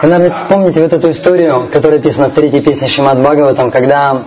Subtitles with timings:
[0.00, 4.22] Вы, наверное, помните вот эту историю, которая описана в третьей песне Шимат Бхагаватам, когда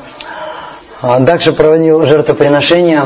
[1.02, 3.02] а, Дакша проводил жертвоприношение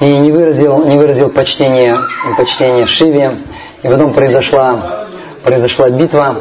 [0.00, 1.96] и не выразил, не выразил почтение,
[2.36, 3.36] почтение Шиве,
[3.84, 5.06] и потом произошла,
[5.44, 6.36] произошла битва,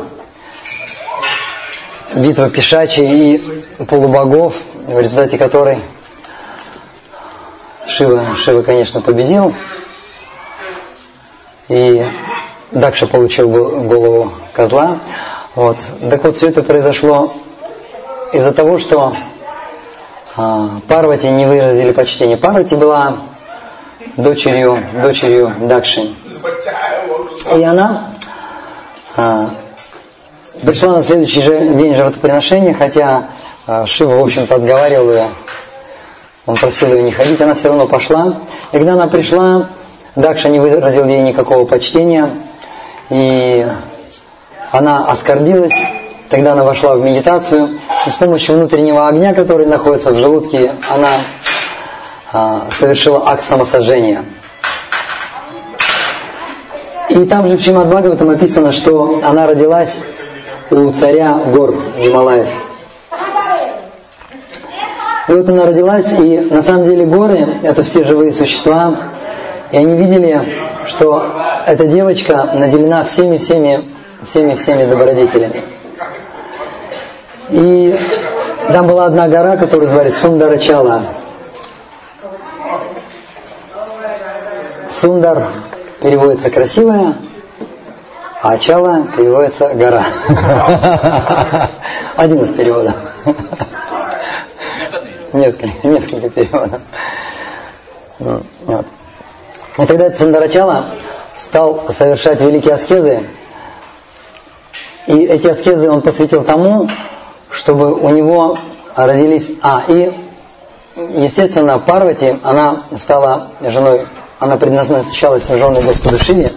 [2.15, 4.55] битва Пишачи и полубогов,
[4.87, 5.77] в результате которой
[7.85, 9.53] Шива, Шива, конечно, победил,
[11.69, 12.03] и
[12.73, 14.97] Дакша получил голову козла.
[15.55, 15.77] Вот.
[16.09, 17.31] Так вот, все это произошло
[18.33, 19.13] из-за того, что
[20.35, 22.37] а, Парвати не выразили почтение.
[22.37, 23.17] Парвати была
[24.17, 26.15] дочерью, дочерью Дакши.
[27.55, 28.09] И она
[29.15, 29.51] а,
[30.63, 33.27] пришла на следующий же день жертвоприношения, хотя
[33.67, 35.27] а, Шива, в общем-то, отговаривал ее.
[36.47, 38.39] Он просил ее не ходить, она все равно пошла.
[38.71, 39.69] И когда она пришла,
[40.15, 42.29] Дакша не выразил ей никакого почтения.
[43.13, 43.63] И
[44.71, 45.75] она оскорбилась,
[46.29, 51.09] тогда она вошла в медитацию, и с помощью внутреннего огня, который находится в желудке, она
[52.31, 54.23] а, совершила акт самосожжения.
[57.09, 59.99] И там же в Чимад там описано, что она родилась
[60.71, 62.49] у царя гор Гималаев.
[65.27, 68.95] И вот она родилась, и на самом деле горы– это все живые существа,
[69.71, 70.41] и они видели,
[70.87, 73.93] что эта девочка наделена всеми-всеми
[74.25, 75.63] всеми-всеми добродетелями.
[77.49, 77.99] И
[78.69, 81.01] там была одна гора, которую звали Сундарачала.
[84.91, 85.47] Сундар
[86.01, 87.15] переводится красивая,
[88.41, 90.03] а Чала переводится гора.
[92.15, 92.95] Один из переводов.
[95.33, 96.81] Несколько, несколько переводов.
[98.19, 98.85] Вот.
[99.77, 100.85] И тогда Сундарачала
[101.37, 103.27] стал совершать великие аскезы,
[105.07, 106.89] и эти аскезы он посвятил тому,
[107.49, 108.57] чтобы у него
[108.95, 109.47] родились...
[109.61, 110.13] А, и,
[110.95, 114.05] естественно, Парвати, она стала женой,
[114.39, 116.53] она предназначалась на жены Господу Шиве.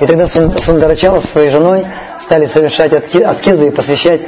[0.00, 1.86] И тогда Сундарачала со своей женой
[2.22, 4.20] стали совершать аскезы и посвящать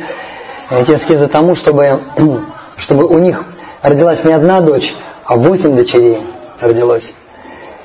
[0.71, 2.00] эти аскезы тому, чтобы,
[2.77, 3.44] чтобы у них
[3.83, 4.94] родилась не одна дочь,
[5.25, 6.19] а восемь дочерей
[6.60, 7.15] родилось.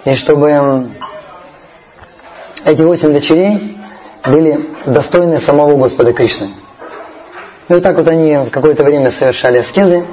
[0.06, 0.90] И чтобы
[2.66, 3.78] эти восемь дочерей
[4.26, 6.50] были достойны самого Господа Кришны.
[7.70, 10.06] И вот так вот они какое-то время совершали аскезы,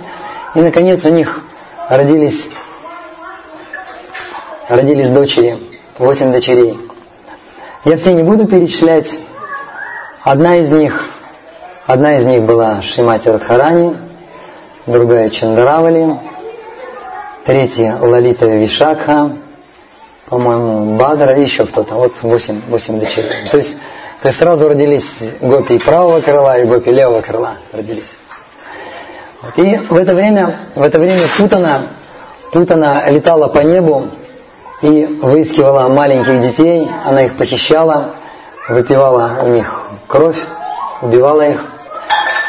[0.55, 1.41] и наконец у них
[1.89, 2.49] родились,
[4.69, 5.59] родились дочери,
[5.99, 6.79] восемь дочерей.
[7.85, 9.19] Я все не буду перечислять.
[10.23, 11.07] Одна из них,
[11.87, 13.97] одна из них была Шримати Радхарани,
[14.87, 16.17] другая Чандаравали,
[17.45, 19.33] третья Лалита Вишакха,
[20.33, 21.95] по-моему, Бадра и еще кто-то.
[21.95, 23.51] Вот восемь, восемь дочерей.
[23.51, 23.77] То есть
[24.23, 28.17] то есть сразу родились гопи правого крыла и гопи левого крыла родились.
[29.57, 31.83] И в это время, в это время Путана,
[32.51, 34.09] Путана летала по небу
[34.81, 38.13] и выискивала маленьких детей, она их похищала,
[38.71, 40.39] выпивала у них кровь,
[41.03, 41.63] убивала их.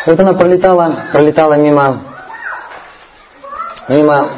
[0.05, 1.99] Вот она пролетала, пролетала мимо,
[3.89, 4.29] мимо,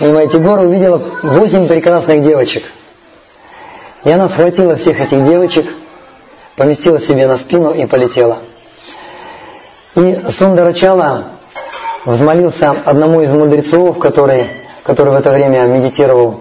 [0.00, 2.64] мимо этих гор, увидела восемь прекрасных девочек.
[4.04, 5.72] И она схватила всех этих девочек–
[6.58, 8.38] поместила себе на спину и полетела.
[9.94, 11.24] И Сундарачала
[12.04, 14.48] взмолился одному из мудрецов, который,
[14.82, 16.40] который в это время медитировал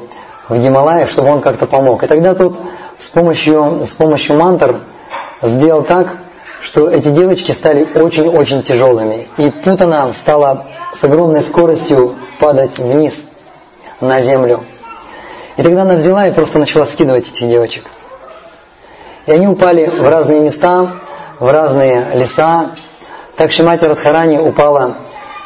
[0.50, 2.04] в Гималае, чтобы он как-то помог.
[2.04, 2.58] И тогда тот
[3.00, 4.78] с помощью, с помощью мантр
[5.44, 6.18] сделал так,
[6.62, 9.28] что эти девочки стали очень-очень тяжелыми.
[9.38, 10.66] И Путана стала
[11.00, 13.22] с огромной скоростью падать вниз
[14.02, 14.64] на землю.
[15.58, 17.86] И тогда она взяла и просто начала скидывать этих девочек.
[19.26, 20.94] И они упали в разные места,
[21.40, 22.72] в разные леса.
[23.36, 24.98] Так Шимати Радхарани упала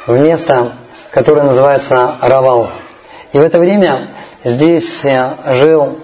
[0.06, 0.74] в место,
[1.12, 2.70] которое называется Равал.
[3.32, 4.10] И в это время
[4.44, 5.98] здесь э, жил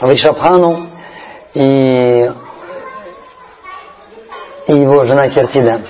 [0.00, 0.86] Вишабхану
[1.54, 2.32] и,
[4.68, 5.80] и его жена Кертида.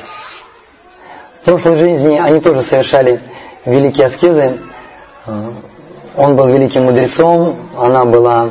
[1.42, 3.20] В прошлой жизни они тоже совершали
[3.66, 4.58] великие аскезы.
[6.20, 8.50] Он был великим мудрецом, она была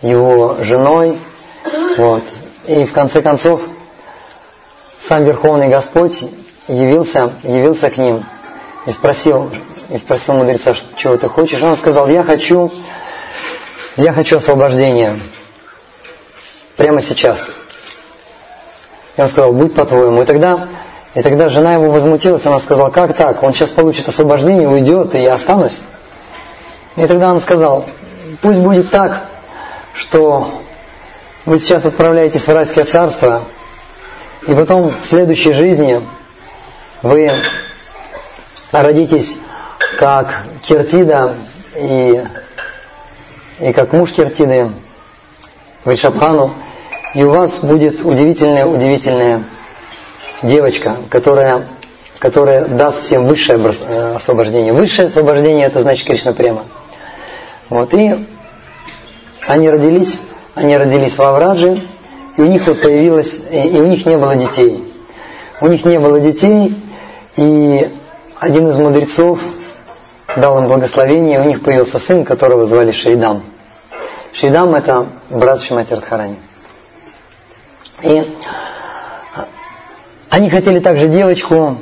[0.00, 1.18] его женой.
[1.98, 2.22] Вот.
[2.66, 3.60] И в конце концов
[5.06, 6.24] сам Верховный Господь
[6.68, 8.24] явился, явился к ним
[8.86, 9.50] и спросил,
[9.90, 11.60] и спросил мудреца, чего ты хочешь.
[11.60, 12.72] Он сказал, я хочу,
[13.96, 15.20] я хочу освобождения
[16.78, 17.50] прямо сейчас.
[19.18, 20.22] И он сказал, будь по-твоему.
[20.22, 20.66] И тогда,
[21.14, 23.42] и тогда жена его возмутилась, она сказала, как так?
[23.42, 25.82] Он сейчас получит освобождение, уйдет, и я останусь.
[26.96, 27.86] И тогда он сказал,
[28.40, 29.24] пусть будет так,
[29.94, 30.62] что
[31.44, 33.42] вы сейчас отправляетесь в райское царство,
[34.46, 36.00] И потом в следующей жизни
[37.02, 37.32] вы
[38.72, 39.36] родитесь
[39.98, 41.34] как Киртида
[41.76, 42.22] и,
[43.60, 44.70] и как муж Киртиды
[45.84, 46.54] Вайшабхану,
[47.14, 49.42] и у вас будет удивительная-удивительная
[50.42, 51.66] девочка, которая,
[52.18, 54.72] которая даст всем высшее э, освобождение.
[54.72, 56.62] Высшее освобождение это значит Кришна Према.
[57.72, 58.14] Вот, и
[59.46, 60.18] они родились,
[60.54, 61.80] они родились в Аврадже,
[62.36, 64.92] и у них вот появилось, и у них не было детей.
[65.62, 66.76] У них не было детей,
[67.36, 67.90] и
[68.38, 69.40] один из мудрецов
[70.36, 73.42] дал им благословение, и у них появился сын, которого звали Шейдам.
[74.34, 76.36] Шейдам это брат Шимати Радхарани.
[78.02, 78.36] И
[80.28, 81.78] они хотели также девочку,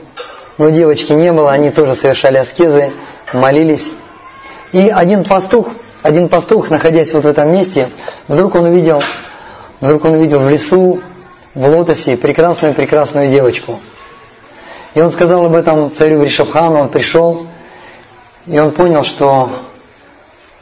[0.56, 2.93] но девочки не было, они тоже совершали аскезы,
[3.32, 3.90] молились.
[4.72, 5.69] И один пастух,
[6.02, 7.90] один пастух, находясь вот в этом месте,
[8.28, 9.02] вдруг он увидел,
[9.81, 11.00] вдруг он увидел в лесу,
[11.55, 13.81] в лотосе прекрасную-прекрасную девочку.
[14.94, 17.46] И он сказал об этом царю Вришабхану, он пришел,
[18.46, 19.50] и он понял, что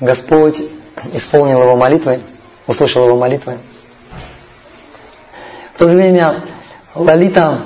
[0.01, 0.63] Господь
[1.13, 2.21] исполнил его молитвы,
[2.67, 3.59] услышал его молитвы.
[5.75, 6.43] В то же время
[6.95, 7.59] Лалита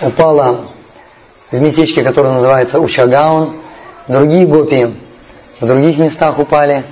[0.00, 0.66] упала
[1.50, 3.56] в местечке, которое называется Учагаун.
[4.06, 4.94] Другие гопи
[5.60, 6.84] в других местах упали.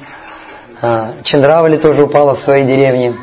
[0.81, 3.15] А, Чендравали тоже упала в своей деревне.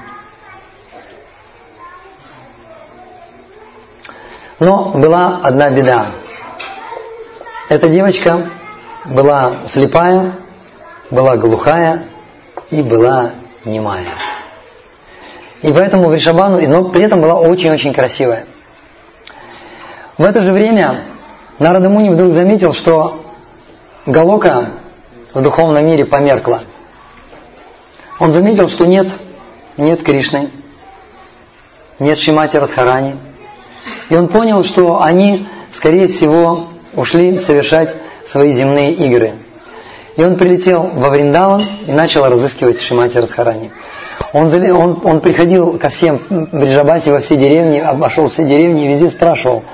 [4.59, 6.07] Но была одна беда.
[7.69, 8.47] Эта девочка
[9.06, 10.33] была слепая,
[11.12, 12.03] была глухая
[12.71, 13.31] и была
[13.63, 14.07] немая.
[15.62, 18.45] И поэтому Вришабану, но при этом была очень-очень красивая.
[20.18, 21.00] В это же время
[21.59, 23.21] Нарада Муни вдруг заметил, что
[24.06, 24.69] Галока
[25.35, 26.61] в духовном мире померкла.
[28.19, 29.07] Он заметил, что нет,
[29.77, 30.49] нет Кришны,
[31.99, 33.15] нет Шимати Радхарани.
[34.09, 37.93] И он понял, что они, скорее всего, ушли совершать
[38.25, 39.33] свои земные игры.
[40.15, 43.69] И он прилетел во Вриндаван и начал разыскивать Шимати Радхарани.
[44.33, 49.09] Он, он, он приходил ко всем Бриджабасе, во все деревни, обошел все деревни и везде
[49.09, 49.63] спрашивал–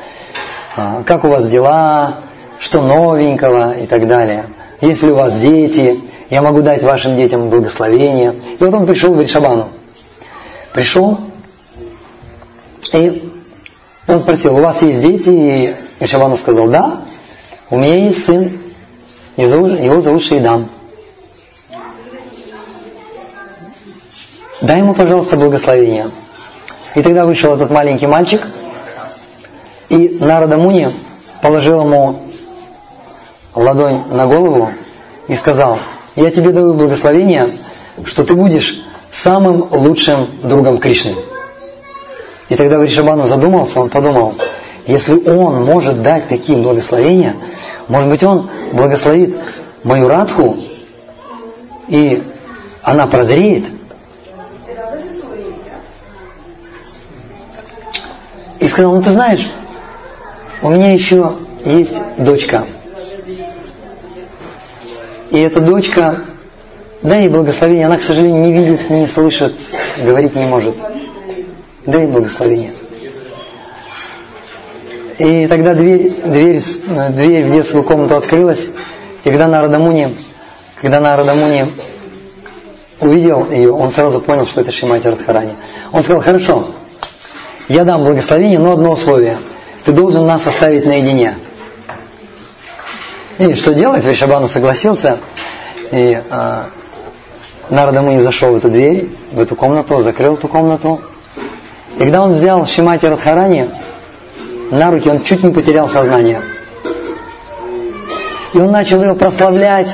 [0.77, 2.19] а, как у вас дела,
[2.57, 4.45] что новенького и так далее.
[4.81, 8.33] Есть ли у вас дети, я могу дать вашим детям благословение.
[8.59, 9.69] И вот он пришел к Шабану.
[10.73, 11.19] Пришел,
[12.93, 13.31] и
[14.07, 15.75] он спросил, у вас есть дети?
[15.99, 17.03] И Шабану сказал, да,
[17.69, 18.51] у меня есть сын,
[19.37, 20.69] его зовут Шейдам.
[24.61, 26.09] Дай ему, пожалуйста, благословение.
[26.95, 28.47] И тогда вышел этот маленький мальчик–
[29.91, 30.87] и Нарада Муни
[31.41, 32.21] положил ему
[33.55, 34.69] ладонь на голову
[35.27, 35.79] и сказал,
[36.15, 37.47] я тебе даю благословение,
[38.05, 41.15] что ты будешь самым лучшим другом Кришны.
[42.49, 44.35] И тогда Вришабану задумался, он подумал,
[44.85, 47.35] если он может дать такие благословения,
[47.87, 49.37] может быть он благословит
[49.83, 50.57] мою Радху,
[51.87, 52.21] и
[52.83, 53.65] она прозреет.
[58.59, 59.49] И сказал, ну ты знаешь,
[60.61, 61.33] у меня еще
[61.65, 62.63] есть дочка.
[65.31, 66.19] И эта дочка,
[67.01, 69.53] дай ей благословение, она, к сожалению, не видит, не слышит,
[69.97, 70.75] говорить не может.
[71.85, 72.73] Дай ей благословение.
[75.17, 76.63] И тогда дверь, дверь,
[77.11, 78.69] дверь в детскую комнату открылась,
[79.23, 80.15] и когда Нарадамуни,
[80.79, 81.67] когда Нарадамуни
[82.99, 85.53] увидел ее, он сразу понял, что это Шимати Радхарани.
[85.91, 86.67] Он сказал, хорошо,
[87.67, 89.37] я дам благословение, но одно условие–
[89.85, 91.35] ты должен нас оставить наедине.
[93.41, 94.03] И что делать?
[94.05, 95.17] Вишабану согласился,
[95.91, 96.65] и э, а,
[97.71, 101.01] Нарада не зашел в эту дверь, в эту комнату, закрыл эту комнату.
[101.97, 103.67] И когда он взял Шимати Радхарани
[104.69, 106.39] на руки, он чуть не потерял сознание.
[108.53, 109.87] И он начал его прославлять.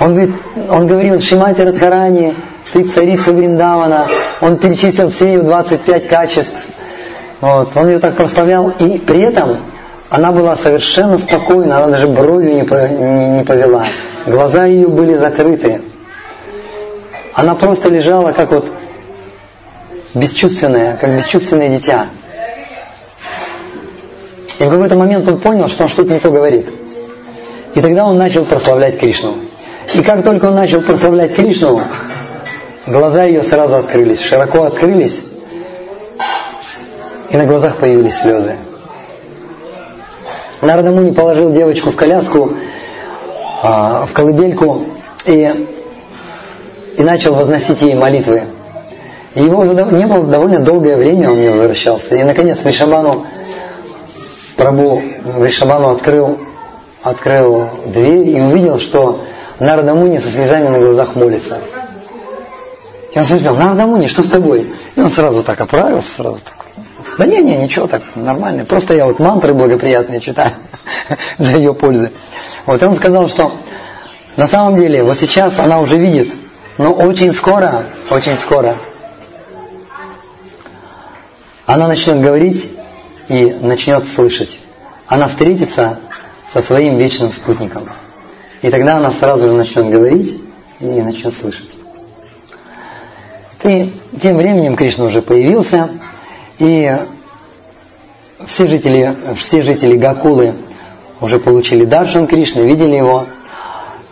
[0.00, 0.34] Он, говорит,
[0.68, 2.34] он говорил, Шимати Радхарани,
[2.72, 4.08] ты царица Вриндавана.
[4.40, 6.56] Он перечислил все ее 25 качеств.
[7.40, 9.58] Вот, он ее так прославлял, и при этом
[10.08, 12.64] она была совершенно спокойна, она даже бровью не,
[13.44, 13.86] повела.
[14.26, 15.82] Глаза ее были закрыты.
[17.34, 18.66] Она просто лежала как вот
[20.14, 22.06] бесчувственная, как бесчувственное дитя.
[24.58, 26.66] И в какой-то момент он понял, что он что-то не то говорит.
[27.74, 29.34] И тогда он начал прославлять Кришну.
[29.92, 31.82] И как только он начал прославлять Кришну,
[32.86, 35.22] глаза ее сразу открылись, широко открылись,
[37.28, 38.56] и на глазах появились слезы.
[40.62, 42.52] Нарада Муни положил девочку в коляску,
[43.62, 44.82] а, в колыбельку
[45.26, 45.66] и,
[46.96, 48.42] и начал возносить ей молитвы.
[49.34, 52.14] Его уже не было довольно долгое время, он не возвращался.
[52.16, 53.26] И наконец Вишабану,
[54.56, 55.02] Прабу
[55.38, 56.38] Вишабану открыл,
[57.02, 59.20] открыл дверь и увидел, что
[59.58, 61.58] Нарада Муни со слезами на глазах молится.
[63.14, 64.66] И он спросил, Нарада Муни, что с тобой?
[64.94, 66.65] И он сразу так оправился, сразу так.
[67.18, 68.64] Да не, не, ничего так, нормально.
[68.64, 70.52] Просто я вот мантры благоприятные читаю
[71.38, 72.12] для ее пользы.
[72.66, 73.52] Вот, он сказал, что
[74.36, 76.30] на самом деле вот сейчас она уже видит,
[76.78, 78.76] но очень скоро, очень скоро
[81.66, 82.70] она начнет говорить
[83.28, 84.60] и начнет слышать.
[85.06, 85.98] Она встретится
[86.52, 87.88] со своим вечным спутником.
[88.62, 90.40] И тогда она сразу же начнет говорить
[90.80, 91.70] и начнет слышать.
[93.64, 93.92] И
[94.22, 95.88] тем временем Кришна уже появился,
[96.58, 96.96] и
[98.46, 100.54] все жители, все жители Гакулы
[101.20, 103.26] уже получили даршан Кришны, видели его.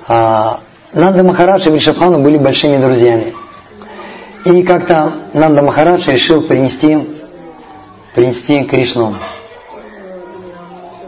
[0.09, 0.61] А,
[0.93, 3.35] Нанда Махарадж и Вришабхану были большими друзьями.
[4.45, 6.99] И как-то Нанда Махарадж решил принести,
[8.15, 9.15] принести Кришну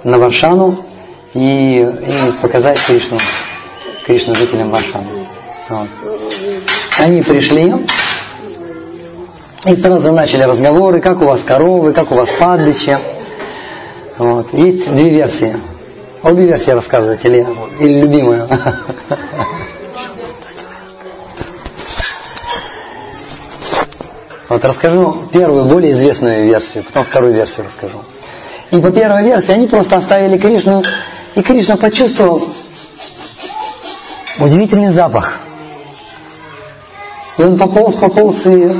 [0.04, 0.84] на Варшану
[1.34, 3.18] и, и показать Кришну,
[4.06, 5.06] Кришну жителям Варшаны.
[5.68, 5.88] Вот.
[6.98, 7.74] Они пришли,
[9.66, 12.98] и сразу начали разговоры, как у вас коровы, как у вас падбище.
[14.16, 14.52] Вот.
[14.52, 15.56] Есть две версии.
[16.22, 17.46] Обе версии рассказывать или,
[17.80, 18.48] или любимую?
[24.48, 28.00] Вот расскажу первую, более известную версию, потом вторую версию расскажу.
[28.70, 30.84] И по первой версии они просто оставили Кришну,
[31.34, 32.48] и Кришна почувствовал
[34.38, 35.40] удивительный запах.
[37.38, 38.72] И он пополз, пополз и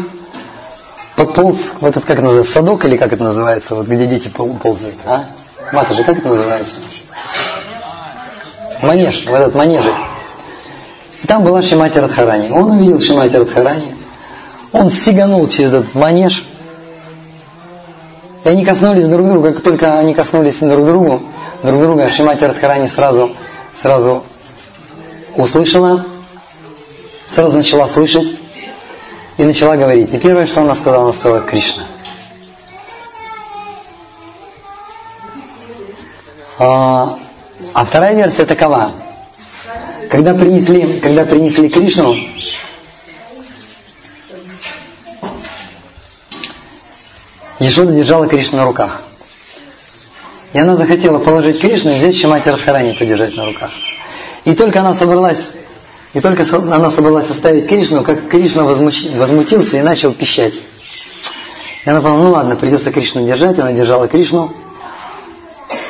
[1.17, 5.25] подполз в этот, как называется, садок или как это называется, вот где дети ползают, а?
[5.73, 6.75] Матушка, как это называется?
[8.83, 9.95] Манеж, в этот манежик.
[11.23, 12.51] И там была Шимати Радхарани.
[12.51, 13.97] Он увидел Шимати Радхарани.
[14.73, 16.47] Он сиганул через этот манеж.
[18.45, 19.53] И они коснулись друг друга.
[19.53, 21.23] Как только они коснулись друг другу,
[21.63, 23.35] друг друга, Шимати Радхарани сразу,
[23.83, 24.25] сразу
[25.37, 26.05] услышала,
[27.35, 28.29] сразу начала слышать
[29.37, 30.13] и начала говорить.
[30.13, 31.85] И первое, что она сказала, она сказала Кришна.
[36.59, 37.19] А,
[37.75, 38.93] а вторая версия такова.
[40.11, 42.17] Когда принесли, когда принесли Кришну,
[47.59, 49.03] Ешода держала Кришну на руках.
[50.53, 53.71] И она захотела положить Кришну и взять Шимати Радхарани подержать на руках.
[54.45, 55.49] И только она собралась
[56.15, 60.55] и только она собралась оставить Кришну, как Кришна возмутился и начал пищать.
[61.85, 63.59] И она подумала, ну ладно, придется Кришну держать.
[63.59, 64.53] Она держала Кришну.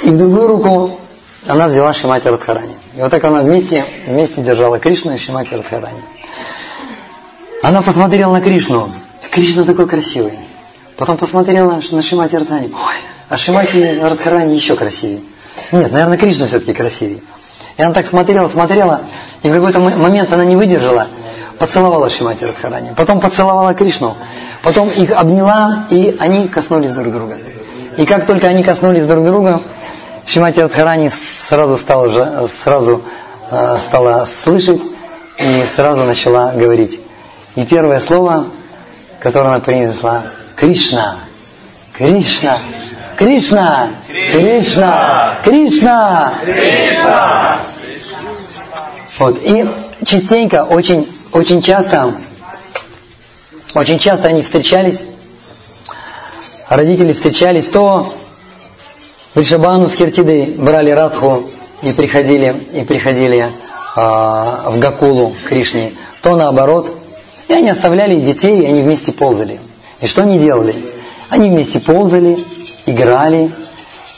[0.03, 1.01] И другую руку
[1.47, 2.77] она взяла Шимати Радхарани.
[2.97, 6.03] И вот так она вместе, вместе держала Кришну и Шимати Радхарани.
[7.63, 8.91] Она посмотрела на Кришну.
[9.31, 10.39] Кришна такой красивый.
[10.97, 12.73] Потом посмотрела на Шимати Радхарани.
[12.75, 12.95] Ой,
[13.29, 15.23] а Шимати Радхарани еще красивее.
[15.73, 17.21] Нет, наверное, Кришна все-таки красивее.
[17.77, 19.03] И она так смотрела, смотрела,
[19.47, 21.07] и в какой-то момент она не выдержала,
[21.59, 24.17] поцеловала Шимати Радхарани, потом поцеловала Кришну,
[24.63, 27.37] потом их обняла, и они коснулись друг друга.
[27.97, 29.61] И как только они коснулись друг друга,
[30.27, 33.03] Шимати Радхарани сразу стала, сразу,
[33.51, 34.83] э, стала слышать
[35.39, 37.01] и сразу начала говорить.
[37.55, 38.47] И первое слово,
[39.21, 40.25] которое она произнесла,
[40.57, 41.19] Кришна,
[41.93, 42.59] Кришна,
[43.17, 47.59] Кришна, Кришна, Кришна, Кришна.
[49.19, 49.39] Вот.
[49.43, 49.67] И
[50.05, 52.15] частенько, очень, очень часто,
[53.75, 55.05] очень часто они встречались,
[56.69, 58.13] родители встречались, то
[59.35, 61.49] Вришабану с Киртидой брали Радху
[61.83, 63.51] и приходили, и приходили э,
[63.97, 66.97] в Гакулу Кришне, то наоборот.
[67.49, 69.61] И они оставляли детей, и они вместе ползали.
[70.01, 70.75] И что они делали?
[71.29, 72.39] Они вместе ползали,
[72.87, 73.51] играли,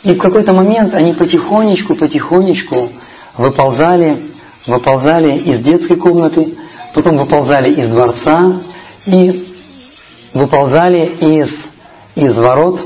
[0.04, 2.88] и в какой-то момент они потихонечку, потихонечку
[3.36, 4.27] выползали,
[4.68, 6.56] выползали из детской комнаты,
[6.94, 8.60] потом выползали из дворца
[9.06, 9.52] и
[10.34, 11.68] выползали из,
[12.14, 12.80] из ворот,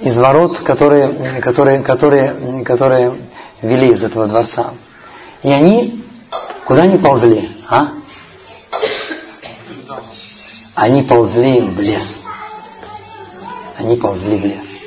[0.00, 3.14] из ворот, которые, которые, которые, которые
[3.62, 4.74] вели из этого дворца.
[5.42, 6.04] И они
[6.66, 7.88] куда они ползли, а?
[10.74, 12.04] Они ползли в лес.
[13.78, 14.77] Они ползли в лес.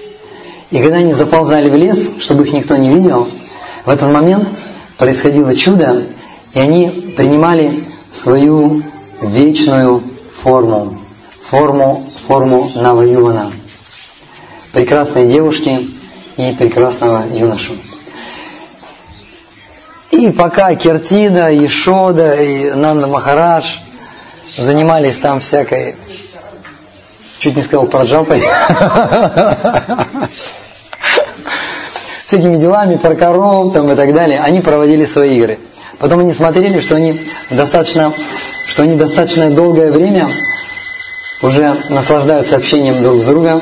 [0.71, 3.27] И когда они заползали в лес, чтобы их никто не видел,
[3.85, 4.47] в этот момент
[4.97, 6.03] происходило чудо,
[6.53, 7.83] и они принимали
[8.23, 8.81] свою
[9.21, 10.01] вечную
[10.41, 10.97] форму,
[11.49, 13.51] форму, форму Наваювана,
[14.71, 15.89] прекрасной девушки
[16.37, 17.73] и прекрасного юношу.
[20.11, 21.67] И пока Кертида, и
[22.39, 23.65] и Нанда Махарадж
[24.57, 25.95] занимались там всякой,
[27.39, 28.05] чуть не сказал про
[32.31, 35.59] джампой, всякими делами про там и так далее, они проводили свои игры.
[35.99, 37.15] Потом они смотрели, что они
[37.51, 38.11] достаточно,
[38.65, 40.29] что они достаточно долгое время
[41.41, 43.61] уже наслаждаются общением друг с другом.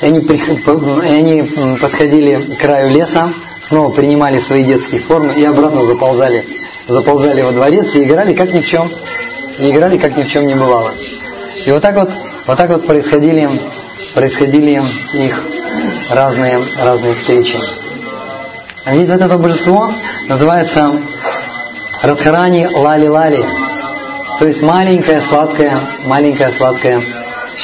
[0.00, 1.42] И они, и они
[1.80, 3.28] подходили к краю леса,
[3.66, 6.44] снова принимали свои детские формы и обратно заползали,
[6.86, 8.86] заползали во дворец и играли как ни в чем,
[9.58, 10.92] и играли как ни в чем не бывало.
[11.66, 12.12] И вот так вот,
[12.46, 13.50] вот так вот происходили,
[14.14, 14.80] происходили
[15.14, 15.57] их
[16.10, 17.58] разные, разные встречи.
[18.84, 19.90] А здесь вот это божество
[20.28, 20.90] называется
[22.02, 23.44] Радхарани Лали-Лали.
[24.38, 27.00] То есть маленькая сладкая, маленькая сладкая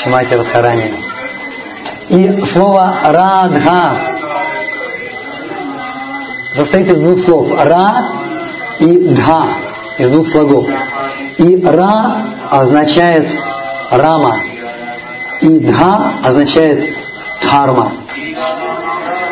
[0.03, 0.91] Шимати Радхарани.
[2.11, 3.97] И слово Радха
[6.55, 7.49] состоит из двух слов.
[7.65, 8.05] Ра
[8.81, 9.49] и Дха,
[9.99, 10.69] из двух слогов.
[11.39, 12.17] И Ра
[12.51, 13.29] означает
[13.91, 14.37] Рама,
[15.41, 16.85] и Дха означает
[17.45, 17.93] Дхарма.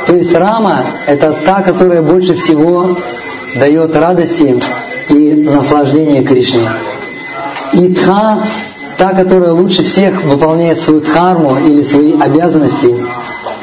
[0.07, 2.88] То есть Рама– это та, которая больше всего
[3.57, 4.61] дает радости
[5.11, 6.69] и наслаждение Кришне.
[7.73, 8.42] И Дха–
[9.02, 12.95] та, которая лучше всех выполняет свою дхарму или свои обязанности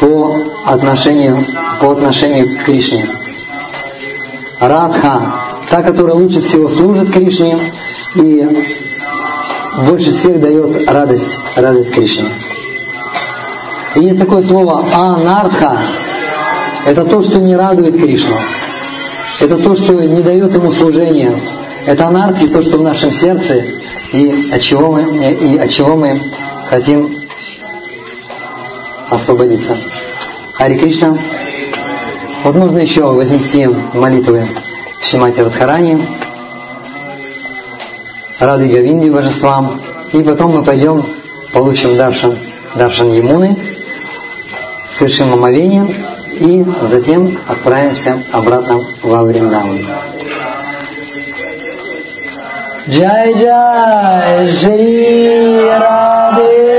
[0.01, 0.33] по
[0.65, 1.41] отношению,
[1.79, 3.05] по отношению к Кришне.
[4.59, 5.33] Радха,
[5.69, 7.57] та, которая лучше всего служит Кришне
[8.15, 8.49] и
[9.87, 12.25] больше всех дает радость, радость Кришне.
[13.99, 15.81] И есть такое слово анарха,
[16.85, 18.33] это то, что не радует Кришну.
[19.41, 21.33] Это то, что не дает ему служения.
[21.85, 23.63] Это анархия, то, что в нашем сердце,
[24.13, 26.17] и от чего мы, и от чего мы
[26.69, 27.13] хотим
[29.09, 29.75] освободиться.
[30.53, 31.17] Хари Кришна.
[32.45, 34.45] Вот нужно еще вознести молитвы
[35.03, 36.05] Шимати Радхарани,
[38.39, 39.77] Рады Гавинди божествам,
[40.13, 41.03] и потом мы пойдем,
[41.53, 42.35] получим Даршан,
[42.75, 43.57] Даршан Емуны,
[44.99, 45.85] совершим омовение,
[46.41, 49.79] и затем отправимся обратно во Вриндаван.
[52.89, 56.69] Джай Джай Шри Радhe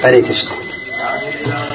[0.00, 0.45] Харе Кришна.